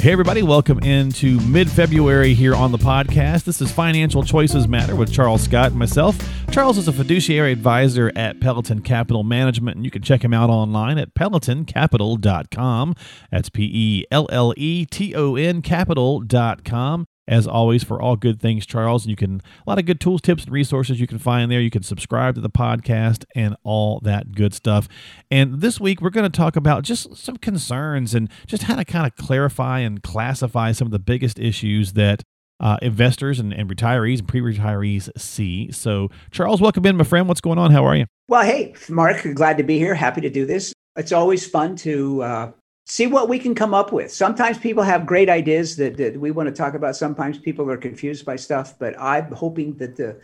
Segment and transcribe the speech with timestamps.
[0.00, 3.42] Hey, everybody, welcome into mid February here on the podcast.
[3.42, 6.16] This is Financial Choices Matter with Charles Scott and myself.
[6.52, 10.50] Charles is a fiduciary advisor at Pelleton Capital Management, and you can check him out
[10.50, 12.94] online at pelletoncapital.com.
[13.32, 18.40] That's P E L L E T O N capital.com as always for all good
[18.40, 19.04] things charles.
[19.04, 21.60] And you can a lot of good tools tips and resources you can find there.
[21.60, 24.88] You can subscribe to the podcast and all that good stuff.
[25.30, 28.84] And this week we're going to talk about just some concerns and just how to
[28.84, 32.22] kind of clarify and classify some of the biggest issues that
[32.60, 35.70] uh, investors and, and retirees and pre-retirees see.
[35.70, 37.28] So charles welcome in my friend.
[37.28, 37.70] What's going on?
[37.70, 38.06] How are you?
[38.28, 39.94] Well hey mark glad to be here.
[39.94, 40.72] Happy to do this.
[40.96, 42.52] It's always fun to uh,
[42.88, 44.10] see what we can come up with.
[44.10, 46.96] Sometimes people have great ideas that, that we want to talk about.
[46.96, 50.20] Sometimes people are confused by stuff, but I'm hoping that the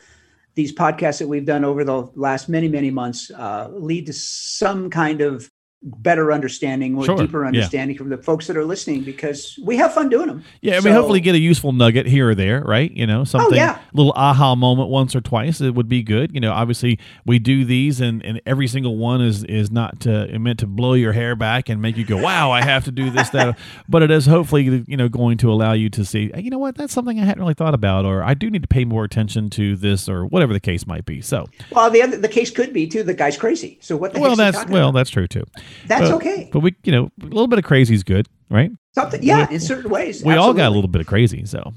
[0.54, 4.88] these podcasts that we've done over the last many many months uh, lead to some
[4.88, 5.50] kind of
[5.84, 7.16] better understanding or sure.
[7.16, 7.98] deeper understanding yeah.
[7.98, 10.42] from the folks that are listening because we have fun doing them.
[10.62, 12.90] Yeah, I mean, hopefully get a useful nugget here or there, right?
[12.90, 13.78] You know, oh, something, oh, yeah.
[13.92, 15.60] little aha moment once or twice.
[15.60, 16.34] It would be good.
[16.34, 20.38] You know, obviously we do these, and, and every single one is is not to,
[20.38, 23.10] meant to blow your hair back and make you go, "Wow, I have to do
[23.10, 26.50] this that," but it is hopefully you know going to allow you to see, you
[26.50, 28.84] know what, that's something I hadn't really thought about, or I do need to pay
[28.84, 31.20] more attention to this, or whatever the case might be.
[31.20, 33.02] So, well, the other the case could be too.
[33.02, 33.78] The guy's crazy.
[33.82, 34.14] So what?
[34.14, 34.98] The well, that's well, about?
[34.98, 35.44] that's true too.
[35.86, 36.48] That's but, okay.
[36.52, 38.70] But we, you know, a little bit of crazy is good, right?
[38.94, 40.22] Something, yeah, we, in certain ways.
[40.22, 40.38] We absolutely.
[40.38, 41.72] all got a little bit of crazy, so.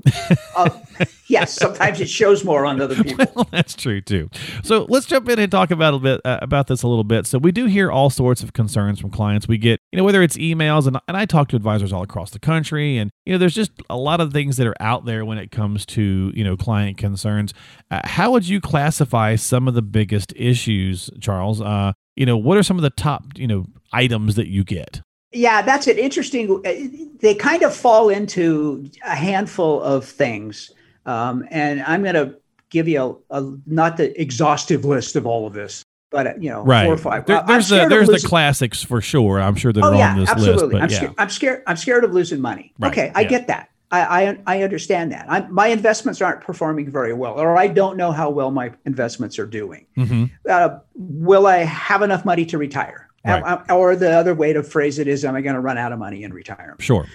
[0.56, 0.70] uh,
[1.28, 3.26] yes, sometimes it shows more on other people.
[3.36, 4.30] Well, that's true too.
[4.64, 7.26] So let's jump in and talk about a bit uh, about this a little bit.
[7.26, 9.48] So we do hear all sorts of concerns from clients.
[9.48, 12.32] We get, you know, whether it's emails and and I talk to advisors all across
[12.32, 15.26] the country, and you know, there's just a lot of things that are out there
[15.26, 17.54] when it comes to you know client concerns.
[17.90, 21.62] Uh, how would you classify some of the biggest issues, Charles?
[21.62, 25.02] Uh, you know, what are some of the top you know items that you get?
[25.32, 25.98] Yeah, that's it.
[26.00, 26.62] Interesting.
[26.66, 30.72] Uh, they kind of fall into a handful of things.
[31.06, 32.38] Um, and I'm going to
[32.70, 36.50] give you a, a, not the exhaustive list of all of this, but uh, you
[36.50, 36.86] know, right.
[36.86, 37.26] four or five.
[37.26, 39.42] There, there's the, there's the classics for sure.
[39.42, 40.80] I'm sure they're oh, yeah, on this absolutely.
[40.80, 40.84] list.
[40.84, 40.98] I'm, yeah.
[40.98, 41.64] scared, I'm scared.
[41.68, 42.74] I'm scared of losing money.
[42.80, 42.92] Right.
[42.92, 43.28] Okay, I yeah.
[43.28, 43.70] get that.
[43.90, 45.26] I, I, I understand that.
[45.30, 49.40] I'm, my investments aren't performing very well, or I don't know how well my investments
[49.40, 49.86] are doing.
[49.96, 50.26] Mm-hmm.
[50.50, 53.07] Uh, will I have enough money to retire?
[53.28, 53.72] Right.
[53.72, 56.00] Or the other way to phrase it is, am I going to run out of
[56.00, 56.82] money in retirement?
[56.82, 57.06] Sure.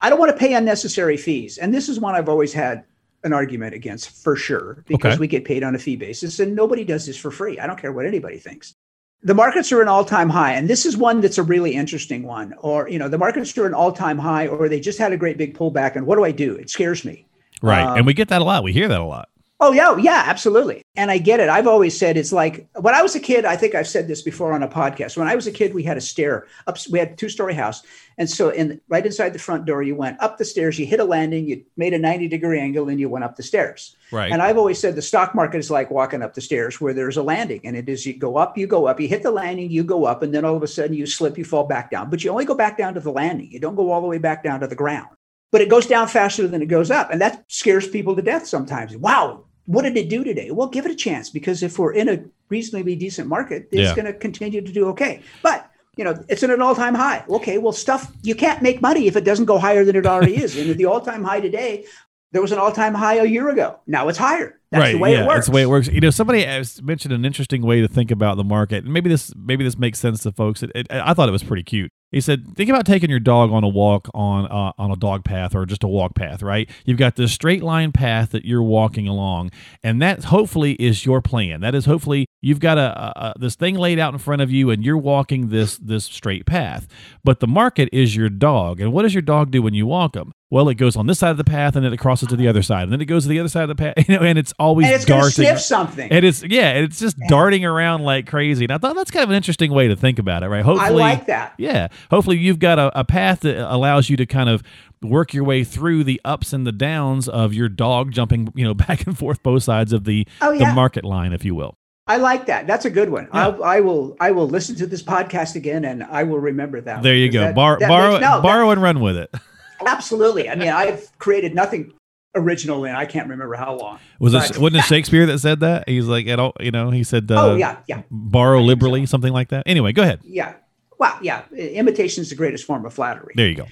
[0.00, 1.58] I don't want to pay unnecessary fees.
[1.58, 2.84] And this is one I've always had
[3.24, 5.20] an argument against for sure, because okay.
[5.20, 7.58] we get paid on a fee basis and nobody does this for free.
[7.58, 8.74] I don't care what anybody thinks.
[9.22, 12.54] The markets are an all-time high, and this is one that's a really interesting one.
[12.58, 15.38] Or, you know, the markets are an all-time high, or they just had a great
[15.38, 15.96] big pullback.
[15.96, 16.54] And what do I do?
[16.54, 17.26] It scares me.
[17.62, 17.82] Right.
[17.82, 18.62] Um, and we get that a lot.
[18.62, 19.30] We hear that a lot.
[19.58, 20.82] Oh yeah, oh, yeah, absolutely.
[20.96, 21.48] And I get it.
[21.48, 23.46] I've always said it's like when I was a kid.
[23.46, 25.16] I think I've said this before on a podcast.
[25.16, 26.76] When I was a kid, we had a stair up.
[26.90, 27.82] We had a two-story house,
[28.18, 30.78] and so in right inside the front door, you went up the stairs.
[30.78, 31.48] You hit a landing.
[31.48, 33.96] You made a ninety-degree angle, and you went up the stairs.
[34.12, 34.30] Right.
[34.30, 37.16] And I've always said the stock market is like walking up the stairs, where there's
[37.16, 39.70] a landing, and it is you go up, you go up, you hit the landing,
[39.70, 42.10] you go up, and then all of a sudden you slip, you fall back down.
[42.10, 43.50] But you only go back down to the landing.
[43.50, 45.15] You don't go all the way back down to the ground
[45.52, 47.10] but it goes down faster than it goes up.
[47.10, 48.96] And that scares people to death sometimes.
[48.96, 50.50] Wow, what did it do today?
[50.50, 53.94] Well, give it a chance because if we're in a reasonably decent market, it's yeah.
[53.94, 55.22] going to continue to do okay.
[55.42, 57.24] But you know, it's at an all-time high.
[57.28, 60.36] Okay, well, stuff you can't make money if it doesn't go higher than it already
[60.36, 60.56] is.
[60.56, 61.86] And at the all-time high today,
[62.32, 63.80] there was an all-time high a year ago.
[63.86, 64.60] Now it's higher.
[64.70, 65.36] That's right, the way yeah, it works.
[65.36, 65.88] That's the way it works.
[65.88, 69.08] You know, somebody has mentioned an interesting way to think about the market, and maybe
[69.08, 70.62] this maybe this makes sense to folks.
[70.62, 71.90] It, it, I thought it was pretty cute.
[72.12, 75.24] He said, think about taking your dog on a walk on uh, on a dog
[75.24, 76.70] path or just a walk path, right?
[76.84, 79.50] You've got this straight line path that you're walking along,
[79.82, 81.60] and that hopefully is your plan.
[81.60, 84.70] That is hopefully you've got a, a, this thing laid out in front of you,
[84.70, 86.86] and you're walking this this straight path.
[87.24, 90.12] But the market is your dog, and what does your dog do when you walk
[90.12, 90.32] them?
[90.48, 92.46] Well, it goes on this side of the path, and then it crosses to the
[92.46, 94.22] other side, and then it goes to the other side of the path, you know,
[94.22, 95.30] and it's always and it's darting.
[95.30, 97.26] Sniff something, and it's yeah, it's just yeah.
[97.28, 98.64] darting around like crazy.
[98.64, 100.64] And I thought that's kind of an interesting way to think about it, right?
[100.64, 101.54] Hopefully, I like that.
[101.58, 104.62] Yeah, hopefully you've got a, a path that allows you to kind of
[105.02, 108.74] work your way through the ups and the downs of your dog jumping, you know,
[108.86, 110.68] back and forth both sides of the oh, yeah.
[110.68, 111.76] the market line, if you will.
[112.06, 112.68] I like that.
[112.68, 113.28] That's a good one.
[113.34, 113.48] Yeah.
[113.48, 114.16] I will.
[114.20, 117.02] I will listen to this podcast again, and I will remember that.
[117.02, 117.40] There you go.
[117.40, 119.34] That, Bar, that borrow, makes, no, borrow, that, and run with it.
[119.84, 120.48] Absolutely.
[120.48, 121.92] I mean, I've created nothing
[122.34, 123.98] original and I can't remember how long.
[124.20, 125.88] Was But- it wasn't it Shakespeare that said that?
[125.88, 129.32] He's like, at all, you know, he said, uh, oh yeah, yeah, borrow liberally, something
[129.32, 129.62] like that.
[129.66, 130.20] Anyway, go ahead.
[130.22, 130.54] yeah.
[130.98, 131.42] Well, yeah.
[131.54, 133.34] Imitation is the greatest form of flattery.
[133.36, 133.66] There you go.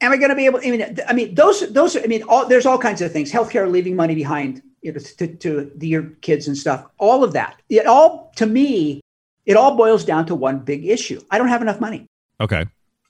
[0.00, 0.60] Am I going to be able?
[0.64, 1.94] I mean, I mean, those, those.
[1.94, 3.30] I mean, all, there's all kinds of things.
[3.30, 6.86] Healthcare, leaving money behind, you know, to, to the, your kids and stuff.
[6.96, 7.60] All of that.
[7.68, 9.02] It all, to me,
[9.44, 11.20] it all boils down to one big issue.
[11.30, 12.06] I don't have enough money.
[12.40, 12.64] Okay.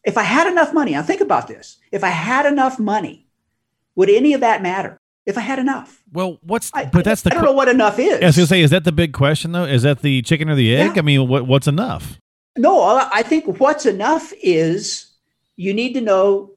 [0.05, 1.79] If I had enough money, now think about this.
[1.93, 3.26] If I had enough money,
[3.94, 4.99] would any of that matter?
[5.26, 7.99] If I had enough, Well, what's I, but that's the I don't know what enough
[7.99, 8.23] is.
[8.23, 9.64] I was gonna say, is that the big question though?
[9.64, 10.97] Is that the chicken or the egg?
[10.97, 11.00] Yeah.
[11.00, 12.19] I mean, what what's enough?
[12.56, 15.12] No, I I think what's enough is
[15.56, 16.52] you need to know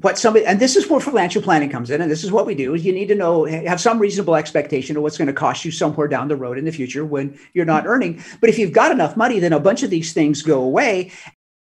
[0.00, 2.54] what somebody, and this is where financial planning comes in, and this is what we
[2.54, 5.64] do: is you need to know, have some reasonable expectation of what's going to cost
[5.64, 7.92] you somewhere down the road in the future when you're not mm-hmm.
[7.92, 8.24] earning.
[8.40, 11.12] But if you've got enough money, then a bunch of these things go away.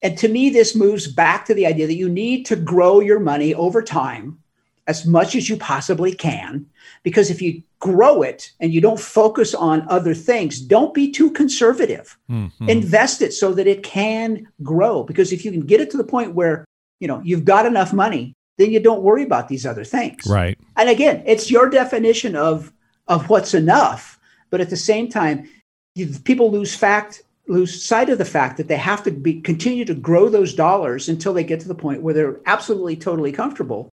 [0.05, 3.19] And to me, this moves back to the idea that you need to grow your
[3.19, 4.37] money over time
[4.85, 6.67] as much as you possibly can.
[7.01, 11.31] Because if you grow it and you don't focus on other things, don't be too
[11.31, 12.51] conservative Mhm.
[12.69, 16.03] invest it so that it can grow because if you can get it to the
[16.03, 16.65] point where
[16.99, 20.57] you know you've got enough money then you don't worry about these other things right.
[20.77, 22.71] and again it's your definition of
[23.07, 24.17] of what's enough
[24.49, 25.47] but at the same time
[26.23, 29.93] people lose fact lose sight of the fact that they have to be continue to
[29.93, 33.89] grow those dollars until they get to the point where they're absolutely totally comfortable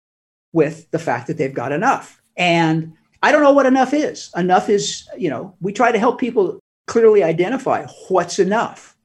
[0.54, 2.22] with the fact that they've got enough.
[2.38, 4.31] And i don't know what enough is.
[4.36, 8.96] Enough is you know we try to help people clearly identify what's enough.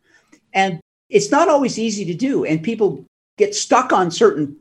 [0.52, 0.81] And
[1.11, 3.05] it's not always easy to do and people
[3.37, 4.56] get stuck on certain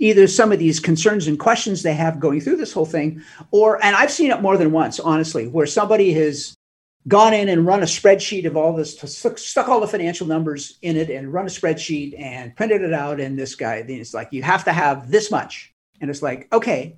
[0.00, 3.22] either some of these concerns and questions they have going through this whole thing
[3.52, 6.54] or and i've seen it more than once honestly where somebody has
[7.06, 10.78] gone in and run a spreadsheet of all this stuck, stuck all the financial numbers
[10.82, 14.14] in it and run a spreadsheet and printed it out and this guy then it's
[14.14, 16.96] like you have to have this much and it's like okay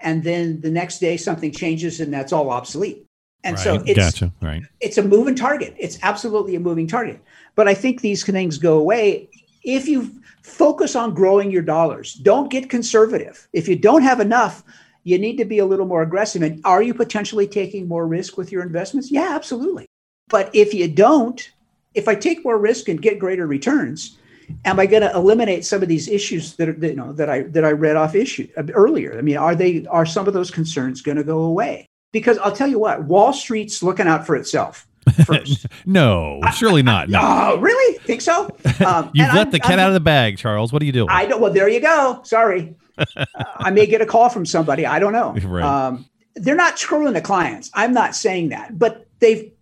[0.00, 3.06] and then the next day something changes and that's all obsolete
[3.44, 4.32] and so it's gotcha.
[4.40, 4.62] Right.
[4.80, 5.74] it's a moving target.
[5.78, 7.20] It's absolutely a moving target.
[7.54, 9.28] But I think these things go away
[9.64, 10.10] if you
[10.42, 12.14] focus on growing your dollars.
[12.14, 13.48] Don't get conservative.
[13.52, 14.62] If you don't have enough,
[15.04, 16.42] you need to be a little more aggressive.
[16.42, 19.10] And are you potentially taking more risk with your investments?
[19.10, 19.86] Yeah, absolutely.
[20.28, 21.50] But if you don't,
[21.94, 24.18] if I take more risk and get greater returns,
[24.64, 27.42] am I going to eliminate some of these issues that, are, you know that I
[27.42, 29.18] that I read off issue uh, earlier?
[29.18, 31.86] I mean, are they are some of those concerns going to go away?
[32.12, 34.86] Because I'll tell you what, Wall Street's looking out for itself
[35.26, 35.66] first.
[35.86, 37.08] No, surely not.
[37.08, 37.20] No.
[37.22, 37.98] oh, really?
[38.00, 38.48] Think so?
[38.84, 40.72] Um, You've let I'm- the cat I'm- out of the bag, Charles.
[40.72, 41.08] What are you doing?
[41.10, 41.40] I don't.
[41.40, 42.20] Well, there you go.
[42.24, 43.24] Sorry, uh,
[43.56, 44.86] I may get a call from somebody.
[44.86, 45.32] I don't know.
[45.34, 45.62] Right.
[45.64, 47.70] Um, they're not screwing the clients.
[47.74, 49.52] I'm not saying that, but they've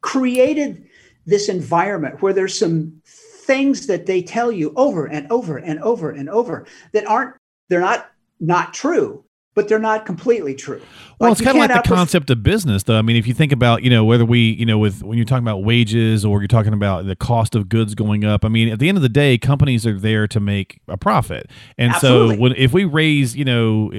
[0.00, 0.86] created
[1.26, 6.10] this environment where there's some things that they tell you over and over and over
[6.10, 7.36] and over that aren't.
[7.68, 9.24] They're not not true,
[9.60, 10.80] but they're not completely true.
[11.18, 12.96] Well, Like, it's kind of like the outperf- concept of business, though.
[12.96, 15.26] I mean, if you think about, you know, whether we, you know, with when you're
[15.26, 18.70] talking about wages or you're talking about the cost of goods going up, I mean,
[18.70, 21.50] at the end of the day, companies are there to make a profit.
[21.76, 22.36] And Absolutely.
[22.36, 23.90] so, when if we raise, you know,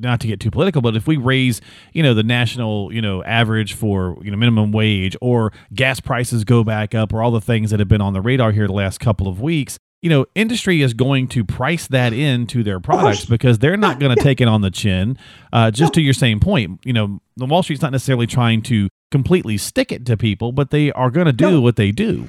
[0.00, 1.60] not to get too political, but if we raise,
[1.92, 6.42] you know, the national, you know, average for, you know, minimum wage or gas prices
[6.42, 8.72] go back up or all the things that have been on the radar here the
[8.72, 13.24] last couple of weeks, you know, industry is going to price that into their products
[13.24, 15.16] because they're not going to take it on the chin.
[15.50, 18.90] Uh, just to your same point, you know, the Wall Street's not necessarily trying to
[19.10, 21.60] completely stick it to people, but they are going to do No.
[21.62, 22.28] what they do.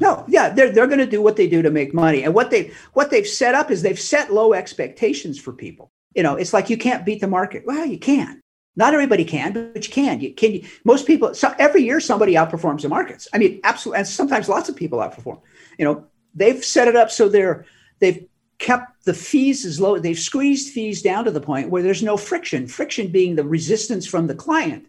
[0.00, 2.50] No, yeah, they're they're going to do what they do to make money, and what
[2.50, 5.90] they what they've set up is they've set low expectations for people.
[6.14, 7.64] You know, it's like you can't beat the market.
[7.66, 8.40] Well, you can.
[8.74, 10.18] Not everybody can, but you can.
[10.20, 10.52] You can.
[10.54, 11.34] You, Most people.
[11.34, 13.28] So every year, somebody outperforms the markets.
[13.34, 15.40] I mean, absolutely, and sometimes lots of people outperform.
[15.78, 17.64] You know, they've set it up so they're
[17.98, 18.26] they've
[18.58, 19.98] kept the fees as low.
[19.98, 22.66] They've squeezed fees down to the point where there's no friction.
[22.66, 24.86] Friction being the resistance from the client,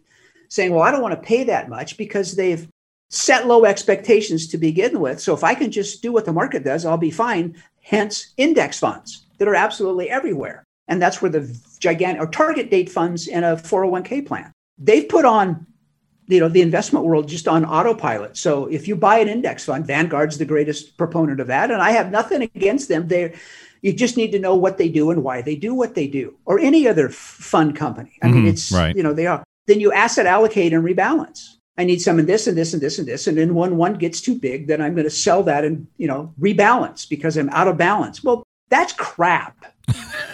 [0.48, 2.68] saying, "Well, I don't want to pay that much," because they've
[3.10, 5.20] set low expectations to begin with.
[5.20, 7.54] So if I can just do what the market does, I'll be fine.
[7.82, 10.64] Hence, index funds that are absolutely everywhere.
[10.88, 14.52] And that's where the gigantic or target date funds in a 401k plan.
[14.78, 15.66] They've put on,
[16.26, 18.36] you know, the investment world just on autopilot.
[18.36, 21.70] So if you buy an index fund, Vanguard's the greatest proponent of that.
[21.70, 23.08] And I have nothing against them.
[23.08, 23.34] They
[23.82, 26.34] you just need to know what they do and why they do what they do,
[26.46, 28.12] or any other f- fund company.
[28.22, 28.96] I mean, Mhm, it's right.
[28.96, 29.44] you know, they are.
[29.66, 31.40] Then you asset allocate and rebalance.
[31.76, 33.26] I need some in this and this and this and this.
[33.26, 36.06] And then when one gets too big, then I'm going to sell that and, you
[36.06, 38.24] know, rebalance because I'm out of balance.
[38.24, 39.66] Well, that's crap.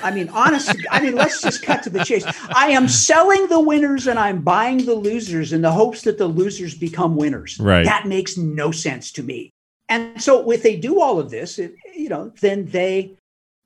[0.02, 2.24] I mean, honestly, I mean, let's just cut to the chase.
[2.54, 6.26] I am selling the winners and I'm buying the losers in the hopes that the
[6.26, 7.58] losers become winners.
[7.58, 7.84] Right.
[7.84, 9.52] That makes no sense to me.
[9.88, 13.16] And so if they do all of this, it, you know, then they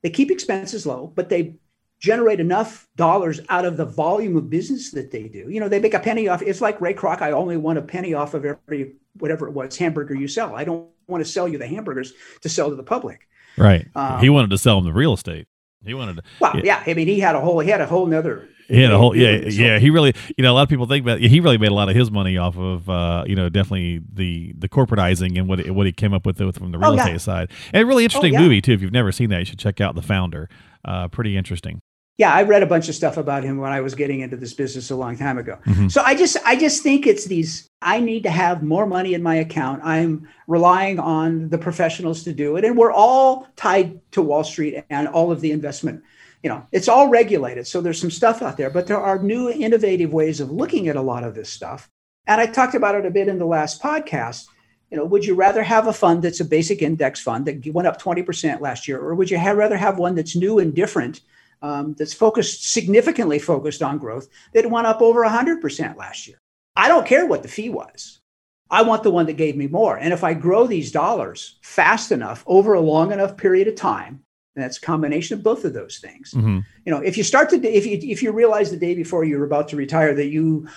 [0.03, 1.55] they keep expenses low, but they
[1.99, 5.49] generate enough dollars out of the volume of business that they do.
[5.49, 6.43] You know, they make a penny off.
[6.43, 7.23] It's like Ray Kroc.
[7.23, 10.57] I only want a penny off of every whatever it was hamburger you sell.
[10.57, 13.29] I don't want to sell you the hamburgers to sell to the public.
[13.57, 13.87] Right.
[13.95, 15.47] Um, he wanted to sell them the real estate.
[15.85, 16.23] He wanted to.
[16.41, 16.83] Well, yeah.
[16.87, 17.61] I mean, he had a whole.
[17.61, 18.49] He had a whole nother.
[18.69, 19.15] He had a whole.
[19.17, 19.79] Yeah, yeah.
[19.79, 20.15] He really.
[20.37, 21.21] You know, a lot of people think about.
[21.21, 22.89] He really made a lot of his money off of.
[22.89, 26.73] Uh, you know, definitely the the corporatizing and what what he came up with from
[26.73, 27.07] the real oh, yeah.
[27.07, 27.51] estate side.
[27.73, 28.45] And a really interesting oh, yeah.
[28.45, 28.73] movie too.
[28.73, 30.49] If you've never seen that, you should check out The Founder.
[30.85, 31.81] Uh, pretty interesting
[32.17, 34.55] yeah i read a bunch of stuff about him when i was getting into this
[34.55, 35.59] business a long time ago.
[35.67, 35.89] Mm-hmm.
[35.89, 39.23] so i just i just think it's these i need to have more money in
[39.23, 39.83] my account.
[39.85, 42.65] I'm relying on the professionals to do it.
[42.65, 46.03] And we're all tied to wall street and all of the investment
[46.43, 47.67] you know it's all regulated.
[47.67, 50.97] So there's some stuff out there but there are new innovative ways of looking at
[50.97, 51.91] a lot of this stuff.
[52.27, 54.47] And i talked about it a bit in the last podcast.
[54.91, 57.89] You know, would you rather have a fund that's a basic index fund that went
[57.89, 61.21] up 20% last year, or would you have, rather have one that's new and different
[61.65, 66.39] um, that's focused significantly focused on growth that went up over 100% last year.
[66.77, 68.21] I don't care what the fee was.
[68.71, 69.97] I want the one that gave me more.
[69.97, 74.23] And if I grow these dollars fast enough over a long enough period of time,
[74.55, 76.33] and that's a combination of both of those things.
[76.33, 76.61] Mm-hmm.
[76.85, 79.45] You know, if you start to if you if you realize the day before you're
[79.45, 80.69] about to retire that you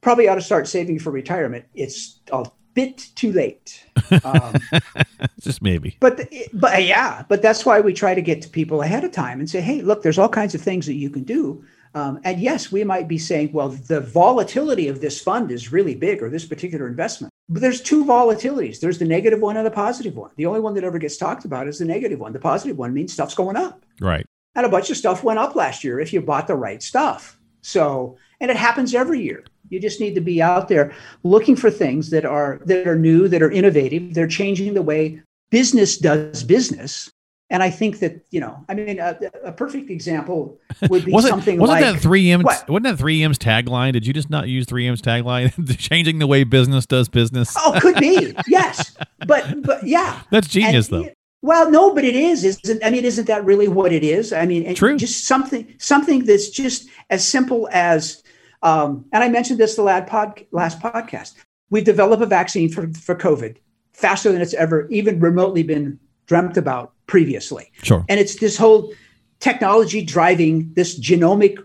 [0.00, 3.84] probably ought to start saving for retirement, it's a bit too late.
[4.24, 4.54] Um,
[5.40, 5.96] Just maybe.
[6.00, 9.40] But but yeah, but that's why we try to get to people ahead of time
[9.40, 11.64] and say, hey, look, there's all kinds of things that you can do.
[11.94, 15.94] Um, and yes, we might be saying, well, the volatility of this fund is really
[15.94, 17.32] big or this particular investment.
[17.48, 18.80] But there's two volatilities.
[18.80, 20.30] There's the negative one and the positive one.
[20.36, 22.32] The only one that ever gets talked about is the negative one.
[22.32, 23.84] The positive one means stuff's going up.
[24.00, 24.24] Right.
[24.54, 27.38] And a bunch of stuff went up last year if you bought the right stuff.
[27.60, 29.44] So, and it happens every year.
[29.72, 33.26] You just need to be out there looking for things that are that are new,
[33.28, 34.12] that are innovative.
[34.12, 37.10] They're changing the way business does business.
[37.48, 40.58] And I think that you know, I mean, a, a perfect example
[40.90, 42.44] would be was something wasn't like that 3M.
[42.44, 42.68] What?
[42.68, 43.94] Wasn't that 3M's tagline?
[43.94, 45.78] Did you just not use 3M's tagline?
[45.78, 47.54] Changing the way business does business.
[47.58, 48.36] Oh, could be.
[48.46, 48.94] yes,
[49.26, 51.10] but but yeah, that's genius and, though.
[51.40, 52.44] Well, no, but it is.
[52.44, 54.34] Isn't I mean, isn't that really what it is?
[54.34, 54.98] I mean, True.
[54.98, 58.21] just something something that's just as simple as
[58.62, 61.34] um, and I mentioned this the last, pod, last podcast.
[61.70, 63.56] We've developed a vaccine for, for COVID
[63.92, 67.70] faster than it's ever even remotely been dreamt about previously.
[67.82, 68.04] Sure.
[68.08, 68.92] And it's this whole
[69.40, 71.58] technology driving this genomic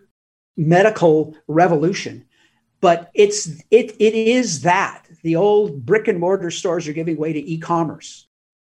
[0.58, 2.26] medical revolution.
[2.80, 7.34] But it's it it is that the old brick and mortar stores are giving way
[7.34, 8.28] to e-commerce.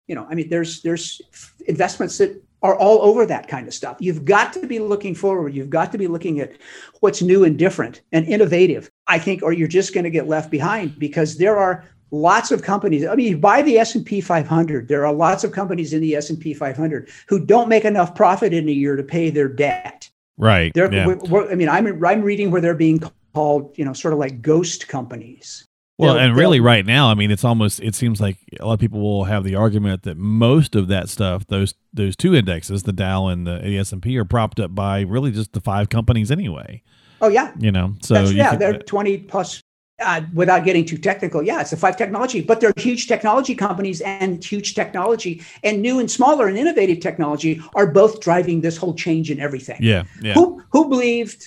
[0.07, 1.21] You know, I mean, there's there's
[1.67, 3.97] investments that are all over that kind of stuff.
[3.99, 5.53] You've got to be looking forward.
[5.53, 6.53] You've got to be looking at
[6.99, 10.49] what's new and different and innovative, I think, or you're just going to get left
[10.49, 13.05] behind because there are lots of companies.
[13.05, 14.87] I mean, buy the S&P 500.
[14.87, 18.67] There are lots of companies in the S&P 500 who don't make enough profit in
[18.67, 20.09] a year to pay their debt.
[20.37, 20.73] Right.
[20.73, 21.15] They're, yeah.
[21.51, 22.99] I mean, I'm, I'm reading where they're being
[23.35, 25.67] called, you know, sort of like ghost companies.
[25.97, 27.79] Well, and really, right now, I mean, it's almost.
[27.79, 31.07] It seems like a lot of people will have the argument that most of that
[31.07, 34.75] stuff, those those two indexes, the Dow and the S and P, are propped up
[34.75, 36.81] by really just the five companies anyway.
[37.21, 39.61] Oh yeah, you know, so you yeah, they're twenty plus.
[39.97, 44.01] Uh, without getting too technical, yeah, it's a five technology, but they're huge technology companies
[44.01, 48.93] and huge technology and new and smaller and innovative technology are both driving this whole
[48.93, 49.77] change in everything.
[49.79, 50.33] Yeah, yeah.
[50.33, 51.45] Who who believed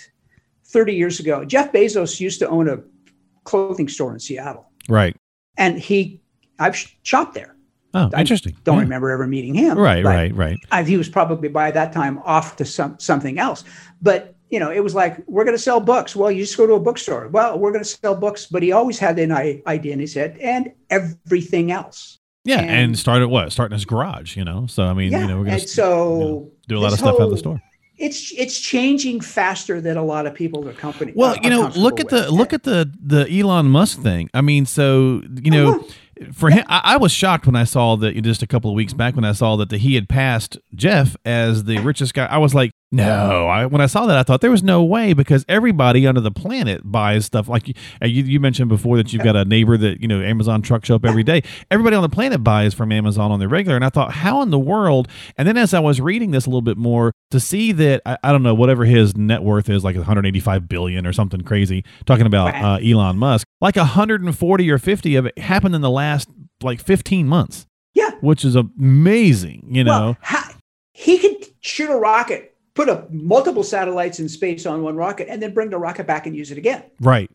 [0.64, 1.44] thirty years ago?
[1.44, 2.78] Jeff Bezos used to own a
[3.48, 4.70] clothing store in Seattle.
[4.88, 5.16] Right.
[5.56, 6.20] And he,
[6.58, 7.56] I've shopped there.
[7.94, 8.54] Oh, I interesting.
[8.64, 8.82] Don't yeah.
[8.82, 9.78] remember ever meeting him.
[9.78, 10.58] Right, right, right.
[10.70, 13.64] I, he was probably by that time off to some something else.
[14.02, 16.14] But you know, it was like we're going to sell books.
[16.14, 17.28] Well, you just go to a bookstore.
[17.28, 18.44] Well, we're going to sell books.
[18.44, 22.18] But he always had an idea in his head and everything else.
[22.44, 23.52] Yeah, and, and started what?
[23.52, 24.36] Starting his garage.
[24.36, 26.78] You know, so I mean, yeah, you know, we're going to so you know, do
[26.78, 27.62] a lot of stuff out of the store
[27.98, 31.12] it's it's changing faster than a lot of people are company.
[31.14, 34.30] Well, you know, look at the look at the the Elon Musk thing.
[34.32, 35.88] I mean, so you know, uh-huh
[36.32, 38.92] for him, I, I, was shocked when I saw that just a couple of weeks
[38.92, 42.26] back when I saw that the, he had passed Jeff as the richest guy.
[42.26, 43.46] I was like, no.
[43.46, 46.30] I, when I saw that, I thought there was no way because everybody under the
[46.30, 47.48] planet buys stuff.
[47.48, 50.62] Like you, you, you mentioned before that you've got a neighbor that you know Amazon
[50.62, 51.42] truck show up every day.
[51.70, 54.50] Everybody on the planet buys from Amazon on the regular, and I thought, how in
[54.50, 55.08] the world?
[55.36, 58.16] And then as I was reading this a little bit more, to see that I,
[58.22, 61.84] I don't know whatever his net worth is, like 185 billion or something crazy.
[62.06, 66.28] Talking about uh, Elon Musk, like 140 or 50 of it happened in the last
[66.62, 67.66] like 15 months.
[67.94, 68.10] Yeah.
[68.20, 70.16] Which is amazing, you know.
[70.30, 70.42] Well,
[70.92, 75.42] he could shoot a rocket, put a multiple satellites in space on one rocket, and
[75.42, 76.84] then bring the rocket back and use it again.
[77.00, 77.28] Right.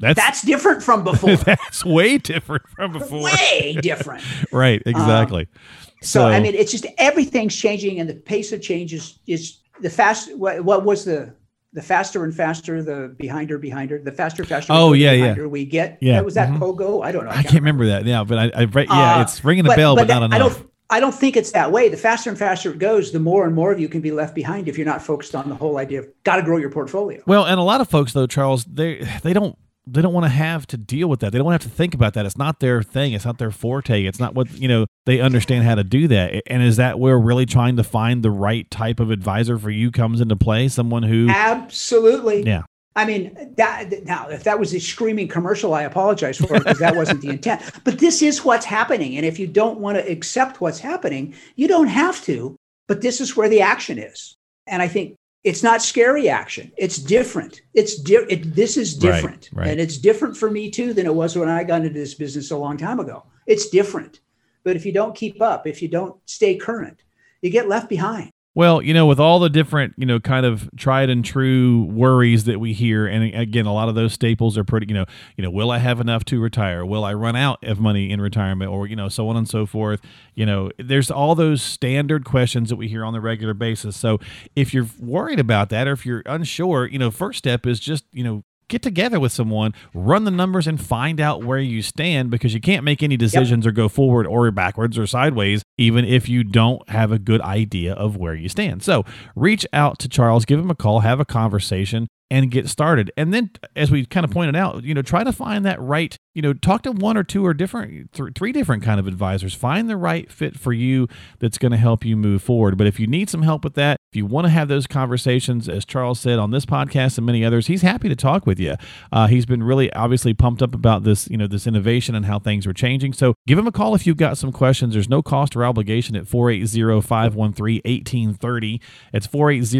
[0.00, 1.36] That's, that's different from before.
[1.36, 3.24] that's way different from before.
[3.24, 4.24] Way different.
[4.52, 5.42] right, exactly.
[5.42, 5.60] Um,
[6.00, 9.58] so, so, I mean, it's just everything's changing, and the pace of change is, is
[9.82, 10.34] the fast.
[10.34, 11.34] What, what was the
[11.74, 15.98] the faster and faster the behinder behinder the faster faster oh yeah yeah we get
[16.00, 16.62] yeah was that mm-hmm.
[16.62, 17.84] pogo i don't know i, I can't, remember.
[17.84, 18.04] remember.
[18.04, 20.64] that yeah but i, I yeah uh, it's ringing a bell but, but not enough
[20.90, 21.88] I don't, think it's that way.
[21.88, 24.34] The faster and faster it goes, the more and more of you can be left
[24.34, 27.22] behind if you're not focused on the whole idea of got to grow your portfolio.
[27.26, 29.58] Well, and a lot of folks though, Charles, they they don't
[29.90, 31.32] they don't want to have to deal with that.
[31.32, 32.26] They don't have to think about that.
[32.26, 33.12] It's not their thing.
[33.12, 34.04] It's not their forte.
[34.04, 36.42] It's not what, you know, they understand how to do that.
[36.46, 39.90] And is that where really trying to find the right type of advisor for you
[39.90, 40.68] comes into play?
[40.68, 42.42] Someone who Absolutely.
[42.42, 42.64] Yeah.
[42.96, 46.78] I mean, that now, if that was a screaming commercial, I apologize for it because
[46.80, 47.62] that wasn't the intent.
[47.84, 49.16] But this is what's happening.
[49.16, 52.56] And if you don't want to accept what's happening, you don't have to.
[52.88, 54.36] But this is where the action is.
[54.66, 56.72] And I think it's not scary action.
[56.76, 57.62] It's different.
[57.74, 59.70] It's di- it, this is different, right, right.
[59.70, 62.50] and it's different for me too than it was when I got into this business
[62.50, 63.24] a long time ago.
[63.46, 64.20] It's different,
[64.64, 67.04] but if you don't keep up, if you don't stay current,
[67.40, 68.30] you get left behind.
[68.58, 72.42] Well, you know, with all the different, you know, kind of tried and true worries
[72.46, 75.04] that we hear, and again, a lot of those staples are pretty, you know,
[75.36, 76.84] you know, will I have enough to retire?
[76.84, 79.64] Will I run out of money in retirement, or you know, so on and so
[79.64, 80.00] forth.
[80.34, 83.96] You know, there's all those standard questions that we hear on the regular basis.
[83.96, 84.18] So
[84.56, 88.06] if you're worried about that, or if you're unsure, you know, first step is just,
[88.10, 92.30] you know, get together with someone, run the numbers, and find out where you stand
[92.30, 93.70] because you can't make any decisions yep.
[93.70, 97.92] or go forward or backwards or sideways, even if you don't have a good idea
[97.92, 98.82] of where you stand.
[98.82, 103.10] So reach out to Charles, give him a call, have a conversation and get started.
[103.16, 106.16] And then, as we kind of pointed out, you know, try to find that right.
[106.34, 109.54] You know, talk to one or two or different, th- three different kind of advisors.
[109.54, 111.08] Find the right fit for you
[111.40, 112.78] that's going to help you move forward.
[112.78, 115.68] But if you need some help with that, if you want to have those conversations,
[115.68, 118.76] as Charles said on this podcast and many others, he's happy to talk with you.
[119.10, 122.38] Uh, he's been really obviously pumped up about this, you know, this innovation and how
[122.38, 123.12] things are changing.
[123.12, 124.94] So give him a call if you've got some questions.
[124.94, 128.80] There's no cost or obligation at 480 513 1830.
[129.12, 129.78] It's 480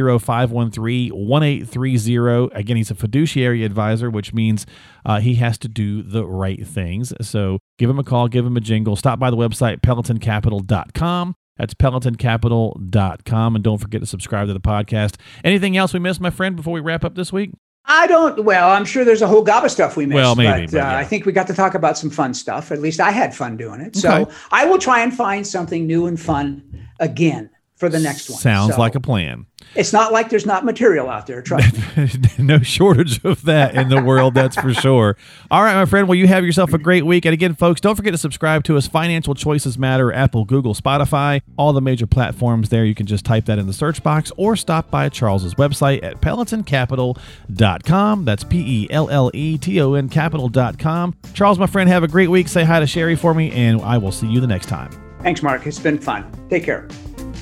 [2.38, 2.60] 513 1830.
[2.60, 4.66] Again, he's a fiduciary advisor, which means
[5.04, 7.12] uh, he has to do the right things.
[7.20, 8.96] So give him a call, give him a jingle.
[8.96, 11.34] Stop by the website, pelletoncapital.com.
[11.56, 13.54] That's pelletoncapital.com.
[13.56, 15.16] And don't forget to subscribe to the podcast.
[15.42, 17.50] Anything else we missed, my friend, before we wrap up this week?
[17.90, 18.44] I don't.
[18.44, 20.14] Well, I'm sure there's a whole gob of stuff we missed.
[20.14, 20.66] Well, maybe.
[20.66, 22.70] But, but uh, I think we got to talk about some fun stuff.
[22.70, 23.96] At least I had fun doing it.
[23.96, 24.00] Okay.
[24.00, 26.62] So I will try and find something new and fun
[27.00, 27.48] again
[27.78, 28.38] for the next one.
[28.38, 29.46] Sounds so, like a plan.
[29.74, 31.42] It's not like there's not material out there.
[31.42, 32.08] Trust me.
[32.38, 35.16] no shortage of that in the world, that's for sure.
[35.50, 36.08] All right, my friend.
[36.08, 37.24] Well, you have yourself a great week.
[37.24, 38.88] And again, folks, don't forget to subscribe to us.
[38.88, 42.84] Financial Choices Matter, Apple, Google, Spotify, all the major platforms there.
[42.84, 46.20] You can just type that in the search box or stop by Charles's website at
[46.20, 48.24] pelletoncapital.com.
[48.24, 51.14] That's P E L L E T O N capital.com.
[51.34, 52.48] Charles, my friend, have a great week.
[52.48, 54.90] Say hi to Sherry for me, and I will see you the next time.
[55.22, 55.66] Thanks, Mark.
[55.66, 56.30] It's been fun.
[56.48, 56.88] Take care.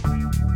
[0.02, 0.55] Thank you.